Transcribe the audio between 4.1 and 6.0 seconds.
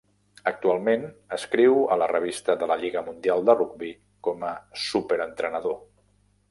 com a "Súper-entrenador".